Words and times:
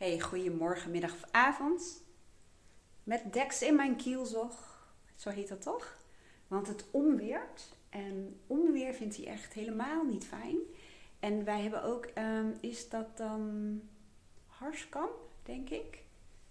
Hey, 0.00 0.20
goedemorgen, 0.20 0.90
middag 0.90 1.12
of 1.12 1.24
avond. 1.30 2.04
Met 3.04 3.32
Dex 3.32 3.62
in 3.62 3.76
mijn 3.76 3.96
kielzog. 3.96 4.86
Zo 5.16 5.30
heet 5.30 5.48
dat 5.48 5.62
toch? 5.62 5.96
Want 6.48 6.66
het 6.66 6.84
onweert. 6.90 7.76
En 7.88 8.40
onweer 8.46 8.94
vindt 8.94 9.16
hij 9.16 9.26
echt 9.26 9.52
helemaal 9.52 10.04
niet 10.04 10.26
fijn. 10.26 10.56
En 11.18 11.44
wij 11.44 11.60
hebben 11.60 11.82
ook, 11.82 12.04
ehm, 12.04 12.50
is 12.60 12.88
dat 12.88 13.16
dan 13.16 13.80
Harskamp, 14.46 15.12
denk 15.42 15.70
ik? 15.70 16.02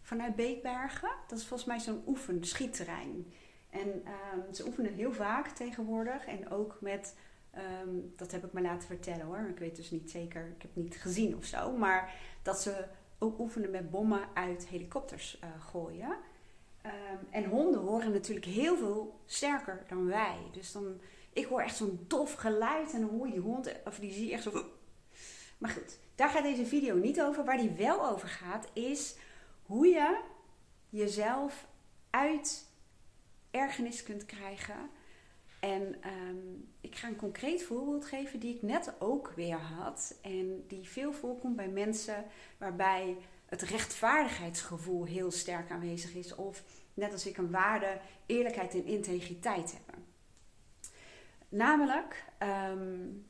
Vanuit 0.01 0.35
Beekbergen. 0.35 1.11
Dat 1.27 1.39
is 1.39 1.45
volgens 1.45 1.69
mij 1.69 1.79
zo'n 1.79 2.03
oefen, 2.07 2.43
schietterrein. 2.43 3.33
En 3.69 4.01
ehm, 4.05 4.53
ze 4.53 4.65
oefenen 4.65 4.93
heel 4.93 5.13
vaak 5.13 5.47
tegenwoordig. 5.47 6.25
En 6.25 6.49
ook 6.49 6.77
met, 6.81 7.15
ehm, 7.51 7.89
dat 8.15 8.31
heb 8.31 8.45
ik 8.45 8.53
me 8.53 8.61
laten 8.61 8.87
vertellen 8.87 9.25
hoor. 9.25 9.47
Ik 9.49 9.59
weet 9.59 9.75
dus 9.75 9.91
niet 9.91 10.11
zeker, 10.11 10.45
ik 10.45 10.61
heb 10.61 10.75
het 10.75 10.83
niet 10.83 11.01
gezien 11.01 11.35
of 11.35 11.45
zo. 11.45 11.77
Maar 11.77 12.13
dat 12.41 12.61
ze 12.61 12.85
ook 13.19 13.39
oefenen 13.39 13.71
met 13.71 13.89
bommen 13.89 14.29
uit 14.33 14.67
helikopters 14.67 15.39
uh, 15.43 15.49
gooien. 15.71 16.17
Um, 16.85 17.27
en 17.29 17.45
honden 17.45 17.81
horen 17.81 18.11
natuurlijk 18.11 18.45
heel 18.45 18.77
veel 18.77 19.19
sterker 19.25 19.83
dan 19.87 20.05
wij. 20.05 20.37
Dus 20.51 20.71
dan, 20.71 21.01
ik 21.33 21.45
hoor 21.45 21.61
echt 21.61 21.75
zo'n 21.75 22.05
dof 22.07 22.33
geluid 22.33 22.93
en 22.93 22.99
dan 23.01 23.09
hoor 23.09 23.25
je 23.25 23.33
die 23.33 23.41
hond, 23.41 23.73
of 23.85 23.99
die 23.99 24.11
zie 24.11 24.25
je 24.25 24.33
echt 24.33 24.43
zo. 24.43 24.65
Maar 25.57 25.69
goed, 25.69 25.99
daar 26.15 26.29
gaat 26.29 26.43
deze 26.43 26.65
video 26.65 26.95
niet 26.95 27.21
over. 27.21 27.45
Waar 27.45 27.57
die 27.57 27.71
wel 27.71 28.09
over 28.09 28.27
gaat, 28.27 28.67
is 28.73 29.15
hoe 29.65 29.87
je 29.87 30.21
jezelf 30.89 31.67
uit 32.09 32.67
ergernis 33.51 34.03
kunt 34.03 34.25
krijgen. 34.25 34.89
En 35.59 35.95
um, 36.27 36.69
ik 36.81 36.95
ga 36.95 37.07
een 37.07 37.15
concreet 37.15 37.63
voorbeeld 37.63 38.05
geven 38.05 38.39
die 38.39 38.55
ik 38.55 38.61
net 38.61 38.93
ook 38.99 39.31
weer 39.35 39.57
had. 39.57 40.19
En 40.21 40.63
die 40.67 40.89
veel 40.89 41.13
voorkomt 41.13 41.55
bij 41.55 41.67
mensen 41.67 42.25
waarbij 42.57 43.17
het 43.45 43.61
rechtvaardigheidsgevoel 43.61 45.05
heel 45.05 45.31
sterk 45.31 45.71
aanwezig 45.71 46.13
is. 46.13 46.35
Of 46.35 46.63
net 46.93 47.11
als 47.11 47.25
ik 47.25 47.37
een 47.37 47.51
waarde, 47.51 47.99
eerlijkheid 48.25 48.73
en 48.73 48.85
integriteit 48.85 49.73
hebben. 49.73 50.05
Namelijk, 51.49 52.25
um, 52.71 53.25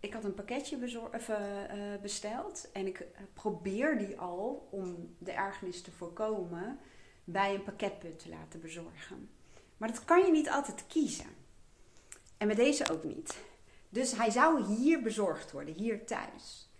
ik 0.00 0.12
had 0.12 0.24
een 0.24 0.34
pakketje 0.34 0.76
uh, 0.76 1.28
uh, 1.28 2.00
besteld 2.02 2.68
en 2.72 2.86
ik 2.86 3.06
probeer 3.32 3.98
die 3.98 4.18
al 4.18 4.68
om 4.70 5.14
de 5.18 5.32
ergernis 5.32 5.82
te 5.82 5.90
voorkomen 5.90 6.78
bij 7.24 7.54
een 7.54 7.62
pakketpunt 7.62 8.18
te 8.18 8.28
laten 8.28 8.60
bezorgen. 8.60 9.30
Maar 9.78 9.88
dat 9.88 10.04
kan 10.04 10.24
je 10.24 10.30
niet 10.30 10.50
altijd 10.50 10.86
kiezen. 10.86 11.26
En 12.36 12.46
met 12.46 12.56
deze 12.56 12.90
ook 12.92 13.04
niet. 13.04 13.38
Dus 13.88 14.12
hij 14.12 14.30
zou 14.30 14.64
hier 14.64 15.02
bezorgd 15.02 15.52
worden, 15.52 15.74
hier 15.74 16.06
thuis. 16.06 16.70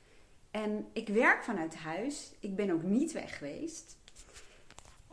En 0.50 0.88
ik 0.92 1.08
werk 1.08 1.44
vanuit 1.44 1.76
huis. 1.76 2.32
Ik 2.40 2.56
ben 2.56 2.70
ook 2.70 2.82
niet 2.82 3.12
weg 3.12 3.38
geweest. 3.38 3.96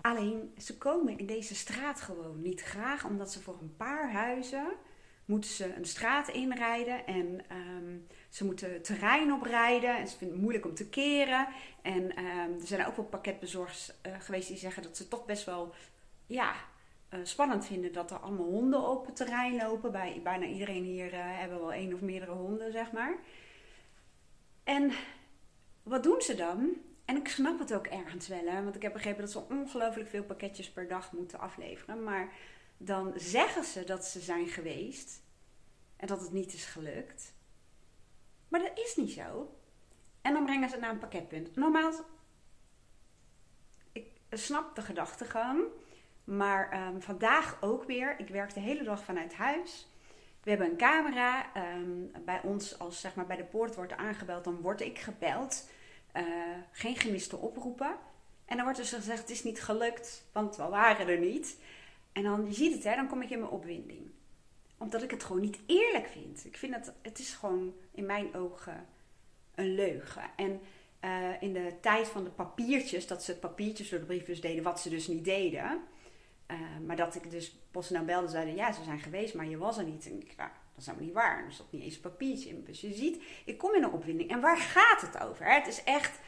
Alleen 0.01 0.53
ze 0.57 0.77
komen 0.77 1.17
in 1.17 1.25
deze 1.25 1.55
straat 1.55 2.01
gewoon 2.01 2.41
niet 2.41 2.61
graag, 2.61 3.05
omdat 3.05 3.31
ze 3.31 3.41
voor 3.41 3.57
een 3.61 3.75
paar 3.75 4.11
huizen 4.11 4.67
moeten 5.25 5.49
ze 5.49 5.75
een 5.75 5.85
straat 5.85 6.27
inrijden 6.27 7.05
en 7.05 7.41
um, 7.51 8.07
ze 8.29 8.45
moeten 8.45 8.81
terrein 8.81 9.33
oprijden 9.33 9.97
en 9.97 10.07
ze 10.07 10.17
vinden 10.17 10.35
het 10.35 10.43
moeilijk 10.43 10.65
om 10.65 10.75
te 10.75 10.89
keren. 10.89 11.47
En 11.81 12.03
um, 12.03 12.59
er 12.59 12.67
zijn 12.67 12.85
ook 12.85 12.95
wel 12.95 13.05
pakketbezorgers 13.05 13.91
uh, 14.07 14.15
geweest 14.19 14.47
die 14.47 14.57
zeggen 14.57 14.83
dat 14.83 14.97
ze 14.97 15.07
toch 15.07 15.25
best 15.25 15.45
wel 15.45 15.73
ja, 16.25 16.55
spannend 17.23 17.65
vinden 17.65 17.93
dat 17.93 18.11
er 18.11 18.17
allemaal 18.17 18.45
honden 18.45 18.89
op 18.89 19.05
het 19.05 19.15
terrein 19.15 19.55
lopen. 19.55 19.91
Bij 19.91 20.21
bijna 20.23 20.45
iedereen 20.45 20.83
hier 20.83 21.13
uh, 21.13 21.19
hebben 21.19 21.59
wel 21.59 21.73
één 21.73 21.93
of 21.93 22.01
meerdere 22.01 22.31
honden, 22.31 22.71
zeg 22.71 22.91
maar. 22.91 23.17
En 24.63 24.91
wat 25.83 26.03
doen 26.03 26.21
ze 26.21 26.35
dan? 26.35 26.73
En 27.05 27.15
ik 27.15 27.27
snap 27.27 27.59
het 27.59 27.73
ook 27.73 27.87
ergens 27.87 28.27
wel, 28.27 28.45
hè? 28.45 28.63
want 28.63 28.75
ik 28.75 28.81
heb 28.81 28.93
begrepen 28.93 29.21
dat 29.21 29.31
ze 29.31 29.43
ongelooflijk 29.49 30.09
veel 30.09 30.23
pakketjes 30.23 30.71
per 30.71 30.87
dag 30.87 31.11
moeten 31.11 31.39
afleveren. 31.39 32.03
Maar 32.03 32.33
dan 32.77 33.13
zeggen 33.15 33.63
ze 33.63 33.83
dat 33.83 34.05
ze 34.05 34.19
zijn 34.19 34.47
geweest 34.47 35.21
en 35.95 36.07
dat 36.07 36.21
het 36.21 36.31
niet 36.31 36.53
is 36.53 36.65
gelukt. 36.65 37.33
Maar 38.47 38.59
dat 38.59 38.77
is 38.79 38.95
niet 38.95 39.11
zo. 39.11 39.55
En 40.21 40.33
dan 40.33 40.45
brengen 40.45 40.69
ze 40.69 40.75
het 40.75 40.83
naar 40.83 40.93
een 40.93 40.99
pakketpunt. 40.99 41.55
Normaal, 41.55 41.93
ik 43.91 44.11
snap 44.29 44.75
de 44.75 44.81
gedachtegang, 44.81 45.63
maar 46.25 46.87
um, 46.87 47.01
vandaag 47.01 47.57
ook 47.61 47.83
weer. 47.83 48.15
Ik 48.19 48.27
werk 48.27 48.53
de 48.53 48.59
hele 48.59 48.83
dag 48.83 49.03
vanuit 49.03 49.33
huis. 49.33 49.87
We 50.43 50.49
hebben 50.49 50.69
een 50.69 50.77
camera. 50.77 51.45
Um, 51.77 52.11
bij 52.25 52.41
ons, 52.43 52.79
als 52.79 52.99
zeg 52.99 53.15
maar 53.15 53.25
bij 53.25 53.37
de 53.37 53.43
poort 53.43 53.75
wordt 53.75 53.93
aangebeld, 53.93 54.43
dan 54.43 54.61
word 54.61 54.81
ik 54.81 54.99
gebeld. 54.99 55.69
Uh, 56.15 56.23
geen 56.71 56.95
gemiste 56.95 57.37
oproepen. 57.37 57.95
En 58.45 58.55
dan 58.55 58.63
wordt 58.63 58.79
dus 58.79 58.93
gezegd: 58.93 59.19
het 59.19 59.29
is 59.29 59.43
niet 59.43 59.61
gelukt, 59.61 60.23
want 60.31 60.55
we 60.55 60.67
waren 60.67 61.07
er 61.07 61.19
niet. 61.19 61.57
En 62.11 62.23
dan, 62.23 62.45
je 62.45 62.53
ziet 62.53 62.73
het, 62.73 62.83
hè, 62.83 62.95
dan 62.95 63.07
kom 63.07 63.21
ik 63.21 63.29
in 63.29 63.39
mijn 63.39 63.51
opwinding. 63.51 64.11
Omdat 64.77 65.03
ik 65.03 65.11
het 65.11 65.23
gewoon 65.23 65.41
niet 65.41 65.59
eerlijk 65.65 66.07
vind. 66.07 66.45
Ik 66.45 66.57
vind 66.57 66.73
dat 66.73 66.93
het 67.01 67.19
is 67.19 67.33
gewoon 67.33 67.73
in 67.91 68.05
mijn 68.05 68.35
ogen 68.35 68.85
een 69.55 69.75
leugen. 69.75 70.23
En 70.35 70.61
uh, 71.01 71.41
in 71.41 71.53
de 71.53 71.73
tijd 71.81 72.07
van 72.07 72.23
de 72.23 72.29
papiertjes, 72.29 73.07
dat 73.07 73.23
ze 73.23 73.37
papiertjes 73.37 73.89
door 73.89 73.99
de 73.99 74.05
brievenbus 74.05 74.41
deden, 74.41 74.63
wat 74.63 74.79
ze 74.79 74.89
dus 74.89 75.07
niet 75.07 75.25
deden. 75.25 75.81
Uh, 76.51 76.57
maar 76.85 76.95
dat 76.95 77.15
ik 77.15 77.31
dus 77.31 77.55
PostNL 77.71 78.05
belde, 78.05 78.27
zeiden 78.27 78.55
ja, 78.55 78.71
ze 78.71 78.83
zijn 78.83 78.99
geweest, 78.99 79.33
maar 79.33 79.45
je 79.45 79.57
was 79.57 79.77
er 79.77 79.83
niet. 79.83 80.05
En 80.05 80.21
ik, 80.21 80.33
nou, 80.37 80.49
dat 80.49 80.79
is 80.79 80.85
helemaal 80.85 81.05
niet 81.05 81.15
waar. 81.15 81.45
Er 81.45 81.51
zat 81.51 81.71
niet 81.71 81.83
eens 81.83 81.95
een 81.95 82.01
papiertje 82.01 82.49
in. 82.49 82.63
Dus 82.63 82.81
je 82.81 82.93
ziet, 82.93 83.23
ik 83.45 83.57
kom 83.57 83.73
in 83.73 83.83
een 83.83 83.91
opwinding. 83.91 84.29
En 84.29 84.41
waar 84.41 84.57
gaat 84.57 85.01
het 85.01 85.19
over? 85.19 85.53
Het 85.53 85.67
is 85.67 85.83
echt, 85.83 86.19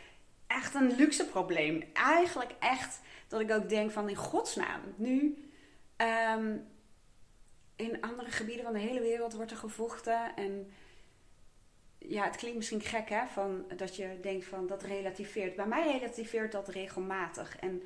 echt 0.48 0.74
een 0.74 0.96
luxe 0.96 1.26
probleem. 1.26 1.84
Eigenlijk 1.94 2.52
echt 2.60 3.00
dat 3.28 3.42
ik 3.42 3.52
ook 3.52 3.70
denk 3.70 3.92
van 3.92 4.10
in 4.10 4.16
godsnaam, 4.16 4.82
nu 4.96 5.38
um, 5.98 6.68
in 7.76 8.02
andere 8.02 8.32
gebieden 8.32 8.64
van 8.64 8.74
de 8.74 8.80
hele 8.80 9.00
wereld 9.00 9.34
wordt 9.34 9.52
er 9.52 9.58
gevochten. 9.58 10.36
En 10.36 10.72
ja, 11.98 12.24
het 12.24 12.36
klinkt 12.36 12.58
misschien 12.58 12.82
gek 12.82 13.10
hè, 13.10 13.26
van, 13.28 13.66
dat 13.76 13.96
je 13.96 14.20
denkt 14.22 14.46
van 14.46 14.68
dat 14.68 14.84
relativeert. 14.84 15.56
Bij 15.56 15.68
mij 15.68 15.92
relativeert 15.92 16.52
dat 16.52 16.68
regelmatig. 16.68 17.58
En 17.60 17.84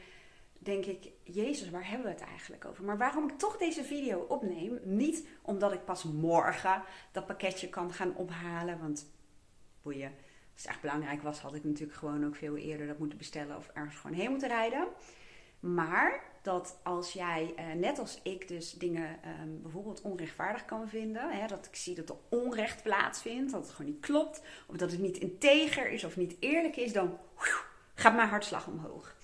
denk 0.64 0.86
ik, 0.86 1.12
Jezus, 1.24 1.70
waar 1.70 1.88
hebben 1.88 2.08
we 2.08 2.14
het 2.14 2.30
eigenlijk 2.30 2.66
over? 2.66 2.84
Maar 2.84 2.98
waarom 2.98 3.30
ik 3.30 3.38
toch 3.38 3.58
deze 3.58 3.84
video 3.84 4.20
opneem, 4.20 4.80
niet 4.84 5.28
omdat 5.42 5.74
ik 5.74 5.86
pas 5.86 6.04
morgen 6.04 6.84
dat 7.12 7.26
pakketje 7.26 7.70
kan 7.70 7.94
gaan 7.94 8.16
ophalen, 8.16 8.80
want 8.80 9.12
boeien, 9.82 10.12
als 10.54 10.62
het 10.62 10.72
echt 10.72 10.82
belangrijk 10.82 11.22
was, 11.22 11.40
had 11.40 11.56
ik 11.56 11.64
natuurlijk 11.64 11.98
gewoon 11.98 12.26
ook 12.26 12.36
veel 12.36 12.58
eerder 12.58 12.88
dat 12.88 13.00
moeten 13.00 13.18
bestellen 13.18 13.58
of 13.58 13.70
ergens 13.74 13.96
gewoon 13.96 14.18
heen 14.18 14.30
moeten 14.30 14.48
rijden. 14.48 14.88
Maar 15.60 16.24
dat 16.42 16.80
als 16.84 17.14
jij, 17.14 17.54
uh, 17.60 17.74
net 17.74 18.00
als 18.00 18.20
ik, 18.24 18.48
dus 18.48 18.74
dingen 18.74 19.20
um, 19.42 19.62
bijvoorbeeld 19.62 20.02
onrechtvaardig 20.02 20.66
kan 20.66 20.90
vinden, 20.90 21.48
dat 21.48 21.66
ik 21.66 21.76
zie 21.76 21.96
dat 21.96 22.10
er 22.10 22.16
onrecht 22.30 22.84
plaatsvindt, 22.84 23.52
dat 23.52 23.62
het 23.62 23.72
gewoon 23.76 23.92
niet 23.92 24.02
klopt, 24.02 24.42
of 24.68 24.76
dat 24.76 24.92
het 24.92 25.00
niet 25.00 25.18
integer 25.18 25.90
is 25.90 26.04
of 26.04 26.18
niet 26.18 26.36
eerlijk 26.40 26.76
is, 26.76 26.94
dan 26.94 27.18
gaat 27.96 28.16
mijn 28.16 28.30
hartslag 28.30 28.68
omhoog. 28.68 29.16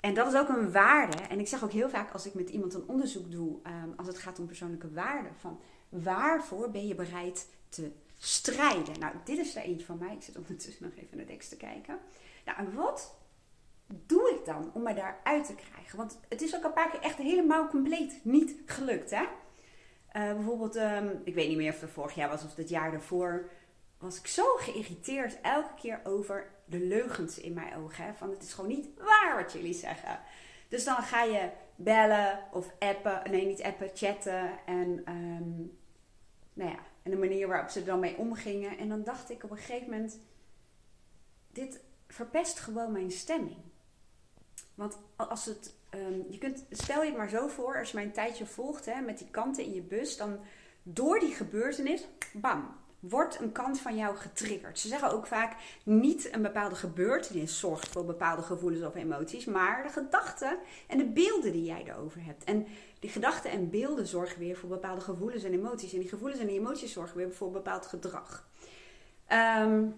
En 0.00 0.14
dat 0.14 0.32
is 0.32 0.38
ook 0.38 0.48
een 0.48 0.72
waarde. 0.72 1.16
En 1.22 1.38
ik 1.38 1.48
zeg 1.48 1.64
ook 1.64 1.72
heel 1.72 1.88
vaak 1.88 2.12
als 2.12 2.26
ik 2.26 2.34
met 2.34 2.48
iemand 2.48 2.74
een 2.74 2.88
onderzoek 2.88 3.30
doe, 3.30 3.58
um, 3.66 3.92
als 3.96 4.06
het 4.06 4.18
gaat 4.18 4.38
om 4.38 4.46
persoonlijke 4.46 4.90
waarden, 4.90 5.32
van 5.38 5.60
waarvoor 5.88 6.70
ben 6.70 6.86
je 6.86 6.94
bereid 6.94 7.48
te 7.68 7.90
strijden? 8.18 8.98
Nou, 8.98 9.14
dit 9.24 9.38
is 9.38 9.56
er 9.56 9.62
eentje 9.62 9.86
van 9.86 9.98
mij. 9.98 10.14
Ik 10.14 10.22
zit 10.22 10.36
ondertussen 10.36 10.84
nog 10.84 10.92
even 10.92 11.16
naar 11.16 11.26
de 11.26 11.32
tekst 11.32 11.48
te 11.48 11.56
kijken. 11.56 11.98
Nou, 12.44 12.58
en 12.58 12.74
wat 12.74 13.14
doe 13.86 14.30
ik 14.30 14.44
dan 14.44 14.70
om 14.74 14.82
mij 14.82 14.94
daaruit 14.94 15.46
te 15.46 15.54
krijgen? 15.54 15.96
Want 15.96 16.18
het 16.28 16.42
is 16.42 16.56
ook 16.56 16.64
een 16.64 16.72
paar 16.72 16.90
keer 16.90 17.00
echt 17.00 17.16
helemaal 17.16 17.68
compleet 17.68 18.20
niet 18.22 18.54
gelukt, 18.66 19.10
hè? 19.10 19.22
Uh, 19.22 20.32
bijvoorbeeld, 20.34 20.76
um, 20.76 21.20
ik 21.24 21.34
weet 21.34 21.48
niet 21.48 21.56
meer 21.56 21.72
of 21.72 21.80
het 21.80 21.90
vorig 21.90 22.14
jaar 22.14 22.28
was 22.28 22.44
of 22.44 22.56
het 22.56 22.68
jaar 22.68 22.90
daarvoor, 22.90 23.50
was 23.98 24.18
ik 24.18 24.26
zo 24.26 24.44
geïrriteerd 24.56 25.40
elke 25.40 25.74
keer 25.74 26.00
over 26.04 26.50
de 26.64 26.80
leugens 26.80 27.38
in 27.38 27.52
mijn 27.52 27.76
ogen. 27.76 28.04
Hè? 28.04 28.14
Van 28.14 28.30
het 28.30 28.42
is 28.42 28.52
gewoon 28.52 28.70
niet 28.70 28.88
waar 28.98 29.42
wat 29.42 29.52
jullie 29.52 29.74
zeggen. 29.74 30.20
Dus 30.68 30.84
dan 30.84 31.02
ga 31.02 31.22
je 31.22 31.50
bellen 31.76 32.38
of 32.52 32.72
appen, 32.78 33.30
nee 33.30 33.46
niet 33.46 33.62
appen, 33.62 33.90
chatten 33.94 34.50
en 34.66 35.02
um, 35.08 35.78
nou 36.52 36.70
ja, 36.70 36.78
en 37.02 37.10
de 37.10 37.16
manier 37.16 37.48
waarop 37.48 37.68
ze 37.68 37.78
er 37.78 37.86
dan 37.86 38.00
mee 38.00 38.16
omgingen. 38.16 38.78
En 38.78 38.88
dan 38.88 39.04
dacht 39.04 39.30
ik 39.30 39.44
op 39.44 39.50
een 39.50 39.56
gegeven 39.56 39.90
moment, 39.90 40.18
dit 41.52 41.80
verpest 42.08 42.58
gewoon 42.58 42.92
mijn 42.92 43.10
stemming. 43.10 43.56
Want 44.74 44.98
als 45.16 45.44
het, 45.44 45.74
um, 45.90 46.26
je 46.30 46.38
kunt, 46.38 46.64
stel 46.70 47.02
je 47.02 47.08
het 47.08 47.18
maar 47.18 47.28
zo 47.28 47.48
voor, 47.48 47.78
als 47.78 47.90
je 47.90 47.96
mijn 47.96 48.12
tijdje 48.12 48.46
volgt 48.46 48.84
hè, 48.84 49.00
met 49.00 49.18
die 49.18 49.30
kanten 49.30 49.64
in 49.64 49.74
je 49.74 49.82
bus, 49.82 50.16
dan 50.16 50.38
door 50.82 51.20
die 51.20 51.34
gebeurtenis, 51.34 52.06
bam, 52.32 52.76
wordt 53.08 53.40
een 53.40 53.52
kant 53.52 53.80
van 53.80 53.96
jou 53.96 54.16
getriggerd. 54.16 54.78
Ze 54.78 54.88
zeggen 54.88 55.10
ook 55.10 55.26
vaak 55.26 55.56
niet 55.82 56.34
een 56.34 56.42
bepaalde 56.42 56.74
gebeurtenis 56.74 57.58
zorgt 57.58 57.88
voor 57.88 58.04
bepaalde 58.04 58.42
gevoelens 58.42 58.84
of 58.84 58.94
emoties, 58.94 59.44
maar 59.44 59.82
de 59.82 59.88
gedachten 59.88 60.58
en 60.86 60.98
de 60.98 61.06
beelden 61.06 61.52
die 61.52 61.64
jij 61.64 61.84
erover 61.86 62.24
hebt. 62.24 62.44
En 62.44 62.66
die 62.98 63.10
gedachten 63.10 63.50
en 63.50 63.70
beelden 63.70 64.06
zorgen 64.06 64.38
weer 64.38 64.56
voor 64.56 64.68
bepaalde 64.68 65.00
gevoelens 65.00 65.44
en 65.44 65.52
emoties. 65.52 65.92
En 65.92 66.00
die 66.00 66.08
gevoelens 66.08 66.40
en 66.40 66.46
die 66.46 66.58
emoties 66.58 66.92
zorgen 66.92 67.16
weer 67.16 67.32
voor 67.32 67.50
bepaald 67.50 67.86
gedrag. 67.86 68.48
Um, 69.32 69.94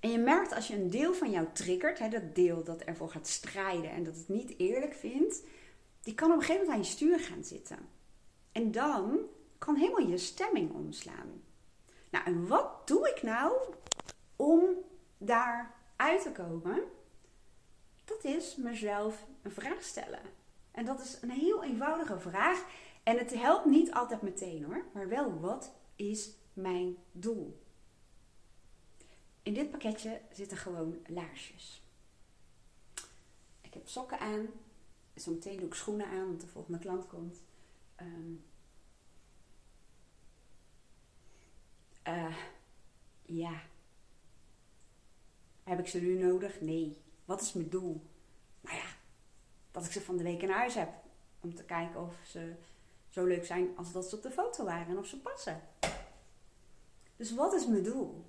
En 0.00 0.10
je 0.10 0.18
merkt 0.18 0.54
als 0.54 0.68
je 0.68 0.74
een 0.74 0.90
deel 0.90 1.14
van 1.14 1.30
jou 1.30 1.46
triggert, 1.52 1.98
hè, 1.98 2.08
dat 2.08 2.34
deel 2.34 2.64
dat 2.64 2.80
ervoor 2.80 3.10
gaat 3.10 3.26
strijden 3.26 3.90
en 3.90 4.04
dat 4.04 4.16
het 4.16 4.28
niet 4.28 4.54
eerlijk 4.58 4.94
vindt, 4.94 5.42
die 6.02 6.14
kan 6.14 6.30
op 6.30 6.36
een 6.36 6.42
gegeven 6.42 6.66
moment 6.66 6.78
aan 6.78 6.90
je 6.90 6.96
stuur 6.96 7.20
gaan 7.20 7.44
zitten. 7.44 7.78
En 8.52 8.72
dan 8.72 9.18
kan 9.58 9.76
helemaal 9.76 10.08
je 10.08 10.18
stemming 10.18 10.72
omslaan. 10.72 11.42
Nou, 12.10 12.24
en 12.24 12.46
wat 12.46 12.86
doe 12.88 13.08
ik 13.08 13.22
nou 13.22 13.74
om 14.36 14.62
daar 15.18 15.74
uit 15.96 16.22
te 16.22 16.32
komen? 16.32 16.82
Dat 18.04 18.24
is 18.24 18.56
mezelf 18.56 19.26
een 19.42 19.52
vraag 19.52 19.82
stellen. 19.82 20.20
En 20.70 20.84
dat 20.84 21.00
is 21.00 21.22
een 21.22 21.30
heel 21.30 21.64
eenvoudige 21.64 22.18
vraag. 22.18 22.64
En 23.02 23.18
het 23.18 23.34
helpt 23.34 23.64
niet 23.64 23.92
altijd 23.92 24.22
meteen 24.22 24.64
hoor. 24.64 24.84
Maar 24.92 25.08
wel, 25.08 25.40
wat 25.40 25.72
is 25.96 26.30
mijn 26.52 26.96
doel? 27.12 27.62
In 29.42 29.54
dit 29.54 29.70
pakketje 29.70 30.20
zitten 30.32 30.56
gewoon 30.56 30.98
laarsjes. 31.06 31.82
Ik 33.60 33.74
heb 33.74 33.88
sokken 33.88 34.18
aan. 34.18 34.46
Zometeen 35.14 35.56
doe 35.56 35.66
ik 35.66 35.74
schoenen 35.74 36.06
aan, 36.06 36.26
want 36.26 36.40
de 36.40 36.46
volgende 36.46 36.78
klant 36.78 37.06
komt. 37.06 37.42
Um, 38.00 38.44
uh, 42.08 42.36
ja. 43.22 43.62
Heb 45.64 45.78
ik 45.78 45.88
ze 45.88 46.00
nu 46.00 46.18
nodig? 46.18 46.60
Nee. 46.60 46.96
Wat 47.24 47.40
is 47.40 47.52
mijn 47.52 47.68
doel? 47.68 48.06
Nou 48.60 48.76
ja, 48.76 48.86
dat 49.70 49.84
ik 49.84 49.92
ze 49.92 50.00
van 50.00 50.16
de 50.16 50.22
week 50.22 50.42
in 50.42 50.50
huis 50.50 50.74
heb. 50.74 50.88
Om 51.40 51.54
te 51.54 51.64
kijken 51.64 52.00
of 52.00 52.14
ze 52.26 52.54
zo 53.08 53.24
leuk 53.24 53.46
zijn 53.46 53.76
als 53.76 53.92
dat 53.92 54.08
ze 54.08 54.16
op 54.16 54.22
de 54.22 54.30
foto 54.30 54.64
waren 54.64 54.86
en 54.86 54.98
of 54.98 55.06
ze 55.06 55.20
passen. 55.20 55.60
Dus 57.16 57.34
wat 57.34 57.52
is 57.52 57.66
mijn 57.66 57.82
doel? 57.82 58.24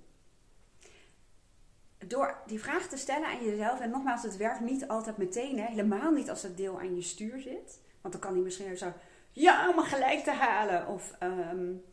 Door 2.06 2.36
die 2.46 2.60
vraag 2.60 2.88
te 2.88 2.96
stellen 2.96 3.28
aan 3.28 3.44
jezelf, 3.44 3.80
en 3.80 3.90
nogmaals, 3.90 4.22
het 4.22 4.36
werkt 4.36 4.60
niet 4.60 4.88
altijd 4.88 5.16
meteen, 5.16 5.58
hè? 5.58 5.66
helemaal 5.66 6.10
niet 6.10 6.30
als 6.30 6.42
het 6.42 6.56
deel 6.56 6.78
aan 6.78 6.94
je 6.94 7.02
stuur 7.02 7.40
zit. 7.40 7.80
Want 8.00 8.14
dan 8.14 8.22
kan 8.22 8.32
hij 8.32 8.42
misschien 8.42 8.76
zo, 8.76 8.92
ja, 9.32 9.70
om 9.70 9.78
gelijk 9.78 10.24
te 10.24 10.30
halen. 10.30 10.86
Of, 10.86 11.16
um, 11.22 11.84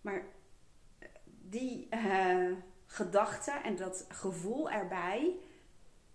maar 0.00 0.24
die 1.50 1.88
uh, 1.90 2.52
gedachte 2.86 3.50
en 3.50 3.76
dat 3.76 4.04
gevoel 4.08 4.70
erbij, 4.70 5.36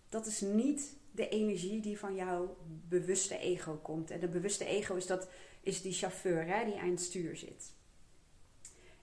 dat 0.10 0.26
is 0.26 0.42
niet 0.42 0.96
de 1.12 1.30
energie 1.30 1.82
die 1.82 2.00
van 2.00 2.16
jouw 2.16 2.58
bewuste 2.88 3.38
ego 3.38 3.76
komt. 3.82 4.12
En 4.12 4.20
de 4.20 4.28
bewuste 4.28 4.66
ego 4.66 4.96
is, 4.96 5.08
dat, 5.08 5.30
is 5.62 5.82
die 5.82 5.94
chauffeur 5.94 6.46
hè, 6.46 6.66
die 6.66 6.80
aan 6.80 6.90
het 6.90 7.02
stuur 7.02 7.38
zit. 7.38 7.74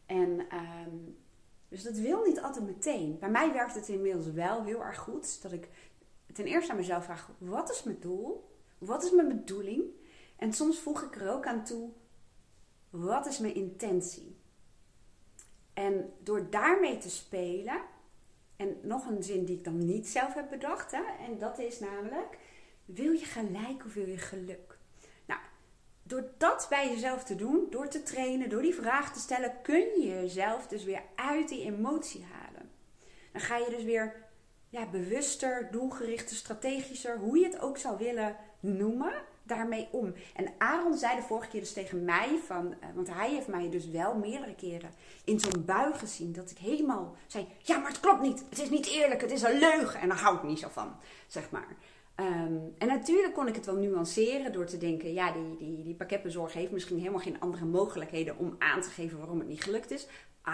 En 0.06 0.41
um, 0.41 1.17
dus 1.69 1.82
dat 1.82 1.97
wil 1.97 2.25
niet 2.25 2.41
altijd 2.41 2.67
meteen. 2.67 3.19
Bij 3.19 3.31
mij 3.31 3.53
werkt 3.53 3.75
het 3.75 3.88
inmiddels 3.88 4.31
wel 4.31 4.65
heel 4.65 4.85
erg 4.85 4.99
goed. 4.99 5.43
Dat 5.43 5.53
ik 5.53 5.69
ten 6.33 6.44
eerste 6.44 6.71
aan 6.71 6.76
mezelf 6.76 7.05
vraag: 7.05 7.31
wat 7.38 7.71
is 7.71 7.83
mijn 7.83 8.00
doel? 8.00 8.50
Wat 8.79 9.05
is 9.05 9.11
mijn 9.11 9.29
bedoeling? 9.29 9.83
En 10.37 10.53
soms 10.53 10.79
voeg 10.79 11.03
ik 11.03 11.21
er 11.21 11.33
ook 11.33 11.47
aan 11.47 11.65
toe: 11.65 11.91
wat 12.91 13.26
is 13.26 13.38
mijn 13.38 13.55
intentie? 13.55 14.39
En 15.81 16.12
door 16.19 16.50
daarmee 16.50 16.99
te 16.99 17.11
spelen, 17.11 17.81
en 18.56 18.77
nog 18.82 19.06
een 19.06 19.23
zin 19.23 19.44
die 19.44 19.56
ik 19.56 19.65
dan 19.65 19.85
niet 19.85 20.09
zelf 20.09 20.35
heb 20.35 20.50
bedacht, 20.50 20.91
hè, 20.91 21.03
en 21.27 21.38
dat 21.38 21.59
is 21.59 21.79
namelijk: 21.79 22.38
wil 22.85 23.12
je 23.12 23.25
gelijk 23.25 23.85
of 23.85 23.94
wil 23.94 24.06
je 24.06 24.19
geluk? 24.19 24.79
Nou, 25.27 25.41
door 26.03 26.31
dat 26.38 26.67
bij 26.71 26.88
jezelf 26.88 27.25
te 27.25 27.35
doen, 27.35 27.67
door 27.71 27.88
te 27.88 28.03
trainen, 28.03 28.49
door 28.49 28.62
die 28.62 28.75
vraag 28.75 29.12
te 29.12 29.21
stellen, 29.21 29.62
kun 29.62 29.79
je 30.00 30.09
jezelf 30.09 30.67
dus 30.67 30.85
weer 30.85 31.03
uit 31.15 31.49
die 31.49 31.65
emotie 31.65 32.25
halen. 32.33 32.71
Dan 33.33 33.41
ga 33.41 33.56
je 33.56 33.71
dus 33.71 33.85
weer 33.85 34.29
ja, 34.69 34.87
bewuster, 34.87 35.69
doelgerichter, 35.71 36.37
strategischer, 36.37 37.19
hoe 37.19 37.38
je 37.38 37.44
het 37.44 37.61
ook 37.61 37.79
zou 37.79 37.99
willen 37.99 38.37
noemen, 38.61 39.15
daarmee 39.42 39.88
om. 39.90 40.12
En 40.34 40.52
Aaron 40.58 40.98
zei 40.98 41.16
de 41.16 41.22
vorige 41.22 41.48
keer 41.48 41.60
dus 41.60 41.72
tegen 41.72 42.04
mij 42.04 42.38
van, 42.46 42.75
eh, 42.81 42.88
want 42.94 43.14
hij 43.14 43.31
heeft 43.31 43.48
mij 43.48 43.70
dus 43.70 43.88
wel 43.88 44.14
meerdere 44.14 44.54
keren 44.54 44.90
in 45.25 45.40
zo'n 45.40 45.64
bui 45.64 45.94
gezien 45.94 46.32
dat 46.32 46.50
ik 46.50 46.58
helemaal 46.58 47.16
zei, 47.26 47.46
ja 47.58 47.78
maar 47.78 47.90
het 47.90 48.00
klopt 48.00 48.20
niet, 48.20 48.44
het 48.48 48.58
is 48.58 48.70
niet 48.70 48.87
eerlijk, 48.87 49.20
het 49.20 49.31
is 49.31 49.42
een 49.42 49.58
leugen 49.58 50.00
en 50.00 50.08
daar 50.08 50.20
hou 50.20 50.37
ik 50.37 50.42
niet 50.42 50.58
zo 50.58 50.69
van, 50.69 50.96
zeg 51.26 51.50
maar. 51.50 51.76
Ehm, 52.14 52.58
en 52.78 52.87
natuurlijk 52.87 53.34
kon 53.34 53.48
ik 53.48 53.54
het 53.54 53.66
wel 53.66 53.76
nuanceren 53.76 54.52
door 54.52 54.66
te 54.66 54.78
denken, 54.78 55.12
ja, 55.12 55.32
die, 55.32 55.56
die, 55.56 55.84
die 55.84 55.94
pakketbezorger 55.94 56.60
heeft 56.60 56.72
misschien 56.72 56.98
helemaal 56.98 57.20
geen 57.20 57.40
andere 57.40 57.64
mogelijkheden 57.64 58.38
om 58.38 58.54
aan 58.58 58.81
te 58.81 58.90
geven 58.90 59.19
waarom 59.19 59.38
het 59.38 59.48
niet 59.48 59.62
gelukt 59.62 59.90
is. 59.90 60.06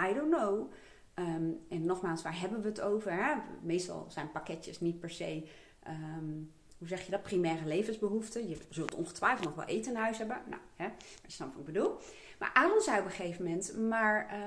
I 0.09 0.13
don't 0.13 0.35
know. 0.35 0.71
Ehm, 1.13 1.51
en 1.69 1.85
nogmaals, 1.85 2.21
waar 2.21 2.39
hebben 2.39 2.61
we 2.61 2.67
het 2.67 2.81
over? 2.81 3.11
Hè? 3.11 3.33
Meestal 3.61 4.05
zijn 4.09 4.31
pakketjes 4.31 4.79
niet 4.79 4.99
per 4.99 5.09
se, 5.09 5.47
ehm, 5.83 6.33
hoe 6.77 6.87
zeg 6.87 7.05
je 7.05 7.11
dat, 7.11 7.23
primaire 7.23 7.65
levensbehoeften. 7.65 8.49
Je 8.49 8.57
zult 8.69 8.95
ongetwijfeld 8.95 9.45
nog 9.45 9.55
wel 9.55 9.65
eten 9.65 9.91
in 9.91 9.97
huis 9.97 10.17
hebben. 10.17 10.41
Nou, 10.45 10.61
hè, 10.75 10.85
je 11.25 11.31
snapt 11.31 11.51
wat 11.51 11.67
ik 11.67 11.73
bedoel. 11.73 11.97
Maar 12.39 12.51
Aaron 12.53 12.81
zei 12.81 12.99
op 12.99 13.05
een 13.05 13.11
gegeven 13.11 13.43
moment, 13.43 13.77
maar 13.77 14.41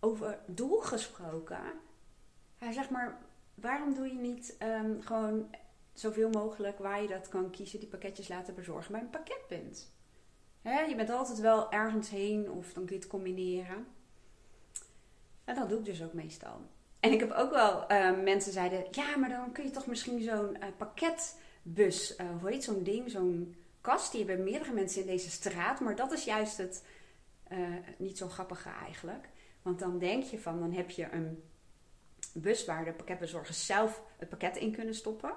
over 0.00 0.38
doel 0.46 0.80
gesproken. 0.80 1.60
Hij 2.58 2.72
zegt 2.72 2.90
maar, 2.90 3.18
waarom 3.54 3.94
doe 3.94 4.06
je 4.06 4.18
niet 4.18 4.56
gewoon 5.00 5.50
zoveel 5.92 6.30
mogelijk 6.30 6.78
waar 6.78 7.02
je 7.02 7.08
dat 7.08 7.28
kan 7.28 7.50
kiezen, 7.50 7.80
die 7.80 7.88
pakketjes 7.88 8.28
laten 8.28 8.54
bezorgen 8.54 8.92
bij 8.92 9.00
een 9.00 9.10
pakketpunt. 9.10 9.92
Hè, 10.62 10.80
je 10.80 10.94
bent 10.94 11.10
altijd 11.10 11.38
wel 11.38 11.70
ergens 11.70 12.10
heen 12.10 12.50
of 12.50 12.72
dan 12.72 12.88
het 12.88 13.06
combineren. 13.06 13.86
En 15.44 15.54
dat 15.54 15.68
doe 15.68 15.78
ik 15.78 15.84
dus 15.84 16.02
ook 16.02 16.12
meestal. 16.12 16.60
En 17.00 17.12
ik 17.12 17.20
heb 17.20 17.32
ook 17.32 17.50
wel 17.50 17.92
uh, 17.92 18.22
mensen 18.22 18.52
zeiden, 18.52 18.84
ja, 18.90 19.16
maar 19.16 19.28
dan 19.28 19.52
kun 19.52 19.64
je 19.64 19.70
toch 19.70 19.86
misschien 19.86 20.22
zo'n 20.22 20.56
uh, 20.56 20.64
pakketbus, 20.76 22.16
uh, 22.16 22.26
hoe 22.40 22.50
heet 22.50 22.64
zo'n 22.64 22.82
ding, 22.82 23.10
zo'n 23.10 23.56
kast, 23.80 24.12
die 24.12 24.24
hebben 24.24 24.44
meerdere 24.44 24.72
mensen 24.72 25.00
in 25.00 25.06
deze 25.06 25.30
straat. 25.30 25.80
Maar 25.80 25.96
dat 25.96 26.12
is 26.12 26.24
juist 26.24 26.56
het 26.56 26.82
niet 27.96 28.18
zo 28.18 28.28
grappige 28.28 28.68
eigenlijk. 28.68 29.28
Want 29.62 29.78
dan 29.78 29.98
denk 29.98 30.22
je 30.22 30.38
van, 30.38 30.60
dan 30.60 30.72
heb 30.72 30.90
je 30.90 31.12
een 31.12 31.42
bus 32.32 32.64
waar 32.64 32.84
de 32.84 32.92
pakketbezorgers 32.92 33.66
zelf 33.66 34.02
het 34.18 34.28
pakket 34.28 34.56
in 34.56 34.72
kunnen 34.72 34.94
stoppen. 34.94 35.32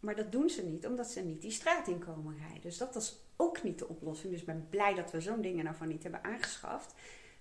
Maar 0.00 0.16
dat 0.16 0.32
doen 0.32 0.50
ze 0.50 0.62
niet, 0.62 0.86
omdat 0.86 1.10
ze 1.10 1.20
niet 1.20 1.42
die 1.42 1.50
straat 1.50 1.88
in 1.88 1.98
komen 1.98 2.36
rijden. 2.36 2.60
Dus 2.60 2.78
dat 2.78 2.94
was 2.94 3.16
ook 3.36 3.62
niet 3.62 3.78
de 3.78 3.88
oplossing. 3.88 4.32
Dus 4.32 4.40
ik 4.40 4.46
ben 4.46 4.66
blij 4.70 4.94
dat 4.94 5.10
we 5.10 5.20
zo'n 5.20 5.40
dingen 5.40 5.64
nou 5.64 5.76
van 5.76 5.88
niet 5.88 6.02
hebben 6.02 6.24
aangeschaft. 6.24 6.94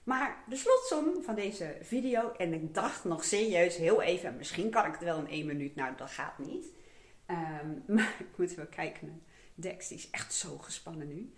Maar 0.03 0.43
de 0.49 0.55
slotsom 0.55 1.23
van 1.23 1.35
deze 1.35 1.77
video, 1.81 2.31
en 2.31 2.53
ik 2.53 2.73
dacht 2.73 3.03
nog 3.03 3.23
serieus 3.23 3.75
heel 3.75 4.01
even, 4.01 4.37
misschien 4.37 4.69
kan 4.69 4.85
ik 4.85 4.91
het 4.91 5.03
wel 5.03 5.17
in 5.17 5.27
één 5.27 5.45
minuut, 5.45 5.75
nou 5.75 5.95
dat 5.95 6.09
gaat 6.09 6.39
niet. 6.39 6.65
Ehm, 7.25 7.69
maar 7.95 8.15
ik 8.19 8.37
moet 8.37 8.53
wel 8.53 8.65
kijken 8.65 9.07
naar 9.07 9.19
Dex, 9.55 9.87
die 9.87 9.97
is 9.97 10.09
echt 10.09 10.33
zo 10.33 10.57
gespannen 10.57 11.07
nu. 11.07 11.33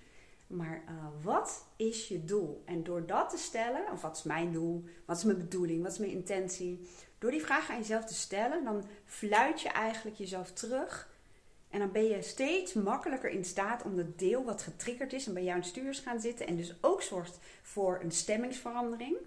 Maar 0.48 0.84
uh, 0.89 1.05
wat 1.22 1.65
is 1.75 2.08
je 2.08 2.24
doel? 2.24 2.63
En 2.65 2.84
door 2.84 3.05
dat 3.05 3.29
te 3.29 3.38
stellen, 3.38 3.91
of 3.91 4.01
wat 4.01 4.17
is 4.17 4.24
mijn 4.24 4.51
doel, 4.51 4.84
wat 5.05 5.17
is 5.17 5.24
mijn 5.24 5.38
bedoeling, 5.38 5.84
wat 5.84 5.91
is 5.91 5.98
mijn 5.98 6.12
intentie, 6.12 6.88
door 7.17 7.32
die 7.32 7.43
vraag 7.43 7.70
aan 7.70 7.77
jezelf 7.77 8.05
te 8.05 8.13
stellen, 8.13 8.63
dan 8.63 8.84
fluit 9.05 9.62
je 9.62 9.70
eigenlijk 9.70 10.17
jezelf 10.17 10.51
terug 10.51 11.12
en 11.74 11.80
dan 11.80 11.92
ben 11.92 12.08
je 12.08 12.22
steeds 12.22 12.74
makkelijker 12.74 13.30
in 13.30 13.46
staat 13.46 13.84
om 13.84 13.96
dat 13.96 14.20
deel 14.20 14.44
wat 14.44 14.62
getriggerd 14.62 15.13
is 15.13 15.27
en 15.27 15.34
bij 15.34 15.44
jou 15.44 15.58
in 15.58 15.63
stuurs 15.63 16.00
gaan 16.00 16.20
zitten 16.20 16.48
en 16.48 16.56
dus 16.56 16.75
ook 16.82 17.01
zorgt 17.01 17.39
voor 17.62 18.00
een 18.01 18.12
stemmingsverandering, 18.12 19.18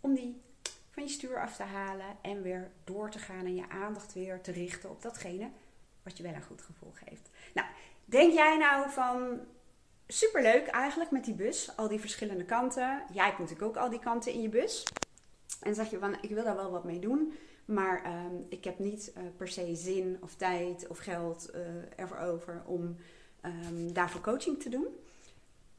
om 0.00 0.14
die 0.14 0.40
van 0.90 1.02
je 1.02 1.08
stuur 1.08 1.40
af 1.40 1.56
te 1.56 1.62
halen 1.62 2.16
en 2.20 2.42
weer 2.42 2.70
door 2.84 3.10
te 3.10 3.18
gaan 3.18 3.44
en 3.44 3.54
je 3.54 3.68
aandacht 3.68 4.12
weer 4.12 4.40
te 4.40 4.52
richten 4.52 4.90
op 4.90 5.02
datgene 5.02 5.50
wat 6.02 6.16
je 6.16 6.22
wel 6.22 6.34
een 6.34 6.42
goed 6.42 6.62
gevoel 6.62 6.92
geeft. 6.94 7.30
Nou, 7.54 7.68
denk 8.04 8.32
jij 8.32 8.56
nou 8.56 8.90
van 8.90 9.40
superleuk 10.06 10.66
eigenlijk 10.66 11.10
met 11.10 11.24
die 11.24 11.34
bus, 11.34 11.76
al 11.76 11.88
die 11.88 12.00
verschillende 12.00 12.44
kanten. 12.44 13.02
Jij 13.12 13.24
hebt 13.24 13.38
natuurlijk 13.38 13.68
ook 13.68 13.76
al 13.76 13.90
die 13.90 13.98
kanten 13.98 14.32
in 14.32 14.42
je 14.42 14.48
bus. 14.48 14.82
En 15.60 15.74
zeg 15.74 15.90
je 15.90 15.98
van 15.98 16.16
ik 16.20 16.30
wil 16.30 16.44
daar 16.44 16.56
wel 16.56 16.70
wat 16.70 16.84
mee 16.84 16.98
doen. 16.98 17.34
Maar 17.64 18.02
ehm, 18.02 18.34
ik 18.48 18.64
heb 18.64 18.78
niet 18.78 19.12
uh, 19.16 19.22
per 19.36 19.48
se 19.48 19.74
zin 19.74 20.16
of 20.20 20.34
tijd 20.34 20.86
of 20.86 20.98
geld 20.98 21.50
uh, 21.54 21.60
ervoor 21.96 22.18
over 22.18 22.62
om 22.66 22.96
um, 23.44 23.92
daarvoor 23.92 24.20
coaching 24.20 24.62
te 24.62 24.68
doen. 24.68 24.86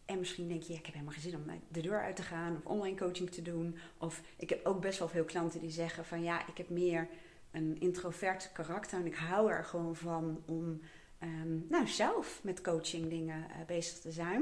En 0.06 0.20
misschien 0.20 0.48
denk 0.48 0.64
je, 0.64 0.74
ik 0.74 0.86
heb 0.86 0.94
helemaal 0.94 1.14
geen 1.14 1.32
zin 1.32 1.36
om 1.36 1.62
de 1.68 1.82
deur 1.82 2.02
uit 2.02 2.16
te 2.16 2.24
gaan 2.24 2.56
of 2.56 2.66
online 2.66 2.98
coaching 2.98 3.32
te 3.32 3.42
doen. 3.42 3.78
Of 3.98 4.22
ik 4.38 4.50
heb 4.50 4.66
ook 4.66 4.82
best 4.82 5.00
wel 5.00 5.08
veel 5.08 5.24
klanten 5.24 5.60
die 5.60 5.72
zeggen 5.72 6.06
van 6.06 6.24
ja, 6.24 6.48
ik 6.48 6.58
heb 6.58 6.70
meer 6.70 7.08
een 7.52 7.80
introvert 7.80 8.52
karakter 8.54 9.00
en 9.00 9.06
ik 9.06 9.16
hou 9.16 9.52
er 9.52 9.64
gewoon 9.64 9.96
van 9.96 10.44
om 10.46 10.82
um, 11.24 11.66
nou, 11.70 11.88
zelf 11.88 12.40
met 12.44 12.62
coaching 12.62 13.10
dingen 13.10 13.40
uh, 13.50 13.66
bezig 13.68 14.00
te 14.00 14.12
zijn. 14.12 14.42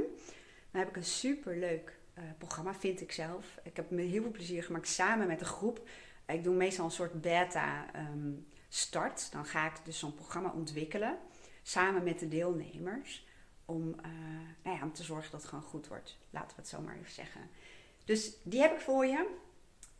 Dan 0.72 0.82
heb 0.82 0.90
ik 0.90 0.96
een 0.96 1.04
super 1.04 1.58
leuk 1.58 2.02
programma, 2.38 2.74
vind 2.74 3.02
ik 3.02 3.12
zelf. 3.12 3.60
Ik 3.64 3.76
heb 3.76 3.90
me 3.90 4.02
heel 4.02 4.22
veel 4.22 4.32
plezier 4.32 4.64
gemaakt 4.64 4.88
samen 4.88 5.28
met 5.28 5.40
een 5.40 5.46
groep 5.46 5.88
ik 6.26 6.44
doe 6.44 6.56
meestal 6.56 6.86
een 6.86 6.92
soort 6.92 7.22
beta 7.22 7.94
ehm. 7.94 8.32
Dan 9.32 9.46
ga 9.46 9.66
ik 9.66 9.74
dus 9.84 10.00
zo'n 10.00 10.16
programma 10.16 10.52
ontwikkelen 10.52 11.18
samen 11.64 12.04
met 12.04 12.20
de 12.20 12.28
deelnemers. 12.28 13.26
Om, 13.66 13.88
uh, 13.88 14.06
nou 14.64 14.78
ja, 14.78 14.84
om 14.84 14.94
te 14.94 15.04
zorgen 15.04 15.32
dat 15.32 15.42
het 15.42 15.50
gewoon 15.50 15.64
goed 15.64 15.88
wordt. 15.88 16.18
Laten 16.30 16.56
we 16.56 16.62
het 16.62 16.68
zo 16.68 16.82
maar 16.82 16.96
even 16.98 17.12
zeggen. 17.12 17.42
Dus 18.06 18.34
die 18.44 18.62
heb 18.62 18.74
ik 18.74 18.80
voor 18.80 19.06
je. 19.06 19.36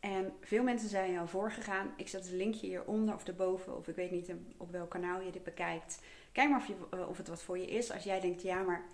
En 0.00 0.32
veel 0.40 0.62
mensen 0.62 0.88
zijn 0.88 1.12
jou 1.12 1.28
voorgegaan. 1.28 1.92
Ik 1.96 2.08
zet 2.08 2.24
het 2.24 2.32
linkje 2.32 2.66
hieronder 2.66 3.14
of 3.14 3.26
erboven, 3.26 3.76
of 3.76 3.88
ik 3.88 3.96
weet 3.96 4.10
niet 4.10 4.32
op 4.56 4.70
welk 4.70 4.90
kanaal 4.90 5.20
je 5.20 5.32
dit 5.32 5.44
bekijkt. 5.44 5.98
Kijk 6.32 6.50
maar 6.50 6.60
of, 6.60 6.66
je, 6.66 6.74
eh, 6.90 7.08
of 7.08 7.16
het 7.16 7.28
wat 7.28 7.42
voor 7.42 7.58
je 7.58 7.66
is. 7.66 7.90
Als 7.92 8.04
jij 8.04 8.20
denkt, 8.20 8.42
ja, 8.42 8.62
maar 8.62 8.84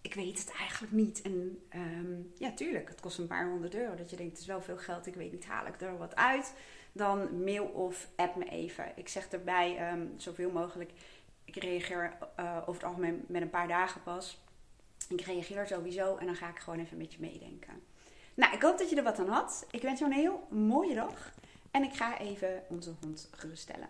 ik 0.00 0.14
weet 0.14 0.38
het 0.38 0.52
eigenlijk 0.58 0.92
niet. 0.92 1.22
En 1.22 1.62
um, 1.74 2.32
ja, 2.38 2.52
tuurlijk, 2.52 2.88
het 2.88 3.00
kost 3.00 3.18
een 3.18 3.26
paar 3.26 3.48
honderd 3.48 3.74
euro. 3.74 3.94
Dat 3.94 4.10
je 4.10 4.16
denkt, 4.16 4.32
het 4.32 4.40
is 4.40 4.46
wel 4.46 4.62
veel 4.62 4.78
geld, 4.78 5.06
ik 5.06 5.14
weet 5.14 5.32
niet, 5.32 5.46
haal 5.46 5.66
ik 5.66 5.80
er 5.80 5.98
wat 5.98 6.16
uit? 6.16 6.54
Dan 6.92 7.44
mail 7.44 7.64
of 7.64 8.08
app 8.16 8.36
me 8.36 8.44
even. 8.44 8.92
Ik 8.94 9.08
zeg 9.08 9.28
erbij 9.28 9.92
um, 9.92 10.12
zoveel 10.16 10.50
mogelijk. 10.50 10.92
Ik 11.44 11.56
reageer 11.56 12.16
uh, 12.40 12.56
over 12.60 12.74
het 12.74 12.84
algemeen 12.84 13.24
met 13.28 13.42
een 13.42 13.50
paar 13.50 13.68
dagen 13.68 14.02
pas. 14.02 14.40
Ik 15.08 15.20
reageer 15.20 15.66
sowieso 15.66 16.16
en 16.16 16.26
dan 16.26 16.34
ga 16.34 16.48
ik 16.48 16.58
gewoon 16.58 16.78
even 16.78 16.96
met 16.96 17.12
je 17.12 17.20
meedenken. 17.20 17.82
Nou, 18.34 18.54
ik 18.54 18.62
hoop 18.62 18.78
dat 18.78 18.90
je 18.90 18.96
er 18.96 19.02
wat 19.02 19.18
aan 19.18 19.28
had. 19.28 19.66
Ik 19.70 19.82
wens 19.82 19.98
jou 19.98 20.12
een 20.12 20.18
heel 20.18 20.46
mooie 20.50 20.94
dag. 20.94 21.32
En 21.70 21.82
ik 21.82 21.94
ga 21.94 22.18
even 22.18 22.62
onze 22.68 22.94
hond 23.00 23.28
geruststellen. 23.30 23.88